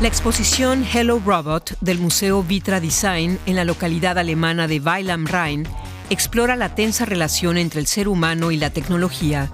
La 0.00 0.08
exposición 0.08 0.82
Hello 0.90 1.20
Robot 1.22 1.76
del 1.82 1.98
Museo 1.98 2.42
Vitra 2.42 2.80
Design 2.80 3.38
en 3.44 3.54
la 3.54 3.66
localidad 3.66 4.16
alemana 4.16 4.66
de 4.66 4.80
Weil 4.80 5.10
am 5.10 5.26
Rhein 5.26 5.68
explora 6.08 6.56
la 6.56 6.74
tensa 6.74 7.04
relación 7.04 7.58
entre 7.58 7.80
el 7.80 7.86
ser 7.86 8.08
humano 8.08 8.50
y 8.50 8.56
la 8.56 8.70
tecnología. 8.70 9.50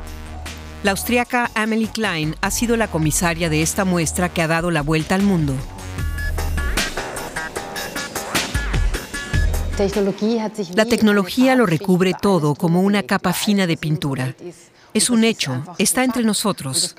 La 0.85 0.93
austriaca 0.93 1.51
Amelie 1.57 1.89
Klein 1.89 2.37
ha 2.43 2.53
sido 2.53 2.77
la 2.77 2.87
comisaria 2.87 3.51
de 3.51 3.61
esta 3.61 3.85
muestra 3.85 4.29
que 4.29 4.41
ha 4.41 4.47
dado 4.47 4.71
la 4.71 4.83
vuelta 4.83 5.17
al 5.17 5.23
mundo. 5.23 5.53
La 10.77 10.85
tecnología 10.85 11.57
lo 11.57 11.67
recubre 11.67 12.15
todo 12.15 12.55
como 12.55 12.83
una 12.83 13.03
capa 13.03 13.33
fina 13.33 13.67
de 13.67 13.77
pintura. 13.77 14.37
Es 14.97 15.11
un 15.11 15.25
hecho, 15.25 15.63
está 15.77 16.05
entre 16.05 16.25
nosotros. 16.25 16.97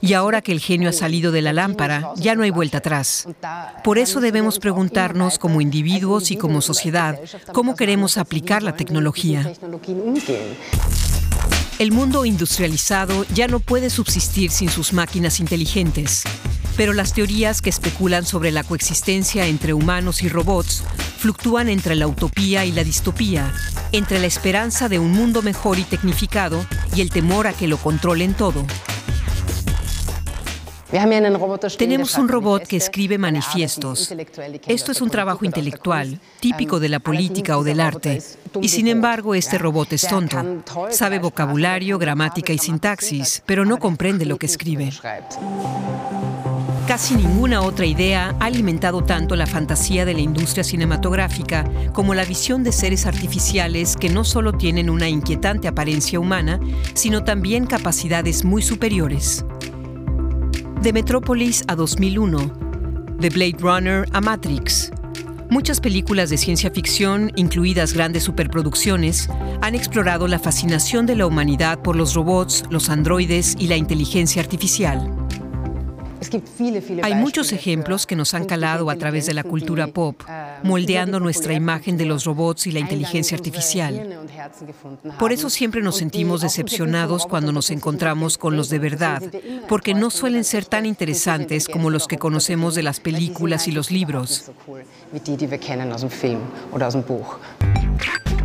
Y 0.00 0.14
ahora 0.14 0.42
que 0.42 0.50
el 0.50 0.58
genio 0.58 0.88
ha 0.88 0.92
salido 0.92 1.30
de 1.30 1.40
la 1.40 1.52
lámpara, 1.52 2.10
ya 2.16 2.34
no 2.34 2.42
hay 2.42 2.50
vuelta 2.50 2.78
atrás. 2.78 3.28
Por 3.84 3.96
eso 3.98 4.20
debemos 4.20 4.58
preguntarnos 4.58 5.38
como 5.38 5.60
individuos 5.60 6.32
y 6.32 6.36
como 6.36 6.60
sociedad 6.60 7.16
cómo 7.52 7.76
queremos 7.76 8.18
aplicar 8.18 8.64
la 8.64 8.74
tecnología. 8.74 9.52
El 11.78 11.92
mundo 11.92 12.24
industrializado 12.24 13.24
ya 13.32 13.46
no 13.46 13.60
puede 13.60 13.88
subsistir 13.88 14.50
sin 14.50 14.68
sus 14.68 14.92
máquinas 14.92 15.38
inteligentes, 15.38 16.24
pero 16.76 16.92
las 16.92 17.12
teorías 17.12 17.62
que 17.62 17.70
especulan 17.70 18.26
sobre 18.26 18.50
la 18.50 18.64
coexistencia 18.64 19.46
entre 19.46 19.74
humanos 19.74 20.24
y 20.24 20.28
robots 20.28 20.82
fluctúan 21.18 21.68
entre 21.68 21.94
la 21.94 22.08
utopía 22.08 22.64
y 22.64 22.72
la 22.72 22.82
distopía, 22.82 23.52
entre 23.92 24.18
la 24.18 24.26
esperanza 24.26 24.88
de 24.88 24.98
un 24.98 25.12
mundo 25.12 25.42
mejor 25.42 25.78
y 25.78 25.84
tecnificado 25.84 26.66
y 26.94 27.00
el 27.00 27.10
temor 27.10 27.46
a 27.46 27.52
que 27.52 27.68
lo 27.68 27.76
controlen 27.76 28.34
todo. 28.34 28.64
Tenemos 31.76 32.16
un 32.16 32.28
robot 32.28 32.66
que 32.66 32.78
escribe 32.78 33.18
manifiestos. 33.18 34.14
Esto 34.66 34.92
es 34.92 35.02
un 35.02 35.10
trabajo 35.10 35.44
intelectual, 35.44 36.18
típico 36.40 36.80
de 36.80 36.88
la 36.88 36.98
política 36.98 37.58
o 37.58 37.64
del 37.64 37.80
arte. 37.80 38.22
Y 38.62 38.68
sin 38.68 38.88
embargo, 38.88 39.34
este 39.34 39.58
robot 39.58 39.92
es 39.92 40.08
tonto. 40.08 40.62
Sabe 40.90 41.18
vocabulario, 41.18 41.98
gramática 41.98 42.54
y 42.54 42.58
sintaxis, 42.58 43.42
pero 43.44 43.66
no 43.66 43.78
comprende 43.78 44.24
lo 44.24 44.38
que 44.38 44.46
escribe. 44.46 44.90
Casi 46.88 47.16
ninguna 47.16 47.60
otra 47.60 47.84
idea 47.84 48.34
ha 48.40 48.46
alimentado 48.46 49.04
tanto 49.04 49.36
la 49.36 49.46
fantasía 49.46 50.06
de 50.06 50.14
la 50.14 50.22
industria 50.22 50.64
cinematográfica 50.64 51.70
como 51.92 52.14
la 52.14 52.24
visión 52.24 52.64
de 52.64 52.72
seres 52.72 53.04
artificiales 53.04 53.94
que 53.94 54.08
no 54.08 54.24
solo 54.24 54.54
tienen 54.54 54.88
una 54.88 55.06
inquietante 55.06 55.68
apariencia 55.68 56.18
humana, 56.18 56.58
sino 56.94 57.24
también 57.24 57.66
capacidades 57.66 58.42
muy 58.42 58.62
superiores. 58.62 59.44
De 60.80 60.94
Metrópolis 60.94 61.62
a 61.68 61.74
2001, 61.74 62.38
de 63.18 63.28
Blade 63.28 63.56
Runner 63.58 64.08
a 64.14 64.22
Matrix. 64.22 64.90
Muchas 65.50 65.82
películas 65.82 66.30
de 66.30 66.38
ciencia 66.38 66.70
ficción, 66.70 67.32
incluidas 67.36 67.92
grandes 67.92 68.22
superproducciones, 68.22 69.28
han 69.60 69.74
explorado 69.74 70.26
la 70.26 70.38
fascinación 70.38 71.04
de 71.04 71.16
la 71.16 71.26
humanidad 71.26 71.82
por 71.82 71.96
los 71.96 72.14
robots, 72.14 72.64
los 72.70 72.88
androides 72.88 73.56
y 73.58 73.66
la 73.66 73.76
inteligencia 73.76 74.40
artificial. 74.40 75.17
Hay 77.02 77.14
muchos 77.14 77.52
ejemplos 77.52 78.06
que 78.06 78.16
nos 78.16 78.34
han 78.34 78.44
calado 78.44 78.90
a 78.90 78.96
través 78.96 79.26
de 79.26 79.34
la 79.34 79.44
cultura 79.44 79.86
pop, 79.88 80.20
moldeando 80.62 81.20
nuestra 81.20 81.54
imagen 81.54 81.96
de 81.96 82.06
los 82.06 82.24
robots 82.24 82.66
y 82.66 82.72
la 82.72 82.80
inteligencia 82.80 83.36
artificial. 83.36 84.18
Por 85.18 85.32
eso 85.32 85.50
siempre 85.50 85.82
nos 85.82 85.96
sentimos 85.96 86.40
decepcionados 86.40 87.26
cuando 87.26 87.52
nos 87.52 87.70
encontramos 87.70 88.38
con 88.38 88.56
los 88.56 88.68
de 88.68 88.78
verdad, 88.78 89.22
porque 89.68 89.94
no 89.94 90.10
suelen 90.10 90.44
ser 90.44 90.64
tan 90.64 90.86
interesantes 90.86 91.68
como 91.68 91.90
los 91.90 92.06
que 92.06 92.18
conocemos 92.18 92.74
de 92.74 92.82
las 92.82 93.00
películas 93.00 93.68
y 93.68 93.72
los 93.72 93.90
libros. 93.90 94.50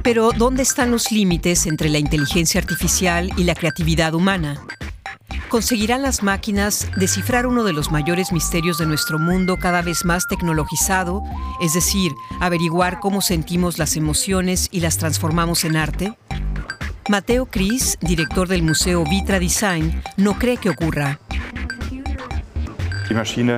Pero, 0.03 0.31
¿dónde 0.37 0.63
están 0.63 0.91
los 0.91 1.13
límites 1.13 1.65
entre 1.65 1.89
la 1.89 1.97
inteligencia 1.97 2.59
artificial 2.59 3.29
y 3.37 3.45
la 3.45 3.55
creatividad 3.55 4.13
humana? 4.13 4.61
¿Conseguirán 5.53 6.01
las 6.01 6.23
máquinas 6.23 6.87
descifrar 6.97 7.45
uno 7.45 7.63
de 7.63 7.73
los 7.73 7.91
mayores 7.91 8.31
misterios 8.31 8.79
de 8.79 8.87
nuestro 8.87 9.19
mundo 9.19 9.57
cada 9.57 9.83
vez 9.83 10.03
más 10.03 10.25
tecnologizado, 10.25 11.21
es 11.61 11.75
decir, 11.75 12.11
averiguar 12.41 12.99
cómo 12.99 13.21
sentimos 13.21 13.77
las 13.77 13.95
emociones 13.95 14.67
y 14.71 14.79
las 14.79 14.97
transformamos 14.97 15.63
en 15.63 15.77
arte? 15.77 16.17
Mateo 17.07 17.45
Cris, 17.45 17.99
director 18.01 18.47
del 18.47 18.63
Museo 18.63 19.03
Vitra 19.03 19.37
Design, 19.37 20.01
no 20.17 20.39
cree 20.39 20.57
que 20.57 20.71
ocurra. 20.71 21.19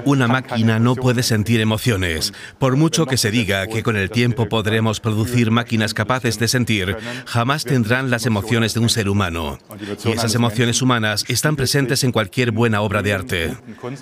Una 0.06 0.28
máquina 0.28 0.80
no 0.80 0.96
puede 0.96 1.24
sentir 1.24 1.62
emociones. 1.62 2.34
Por 2.60 2.76
mucho 2.76 3.06
que 3.06 3.18
se 3.18 3.32
diga 3.32 3.68
que 3.68 3.84
con 3.84 3.96
el 3.96 4.10
tiempo 4.10 4.48
podremos 4.50 5.00
producir 5.00 5.52
máquinas 5.52 5.94
capaces 5.94 6.40
de 6.40 6.48
sentir, 6.48 6.98
jamás 7.26 7.64
tendrán 7.64 8.10
las 8.10 8.26
emociones 8.26 8.74
de 8.74 8.80
un 8.80 8.90
ser 8.90 9.10
humano. 9.10 9.58
Y 10.04 10.12
esas 10.12 10.36
emociones 10.36 10.82
humanas 10.82 11.26
están 11.28 11.56
presentes 11.56 12.04
en 12.04 12.12
cualquier 12.12 12.52
buena 12.52 12.82
obra 12.82 13.02
de 13.02 13.14
arte, 13.14 13.58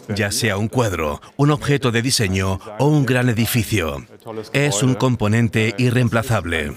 ya 0.09 0.31
sea 0.31 0.57
un 0.57 0.67
cuadro, 0.67 1.21
un 1.37 1.51
objeto 1.51 1.91
de 1.91 2.01
diseño 2.01 2.59
o 2.79 2.87
un 2.87 3.05
gran 3.05 3.29
edificio. 3.29 4.05
Es 4.53 4.83
un 4.83 4.95
componente 4.95 5.73
irreemplazable. 5.77 6.73